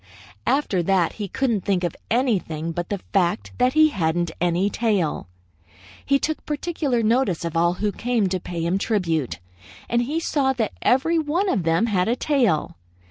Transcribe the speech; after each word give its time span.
"After 0.47 0.81
that 0.81 1.13
he 1.13 1.27
couldn't 1.27 1.61
think 1.63 1.83
of 1.83 1.95
anything 2.09 2.71
but 2.71 2.89
the 2.89 3.01
fact 3.13 3.51
that 3.59 3.73
he 3.73 3.89
hadn't 3.89 4.31
any 4.41 4.67
tail. 4.67 5.27
He 6.03 6.17
took 6.17 6.43
particular 6.43 7.03
notice 7.03 7.45
of 7.45 7.55
all 7.55 7.75
who 7.75 7.91
came 7.91 8.27
to 8.29 8.39
pay 8.39 8.65
him 8.65 8.79
tribute, 8.79 9.37
and 9.87 10.01
he 10.01 10.19
saw 10.19 10.53
that 10.53 10.73
every 10.81 11.19
one 11.19 11.49
of 11.49 11.61
them 11.61 11.85
had 11.85 12.07
a 12.07 12.15
tail. 12.15 12.77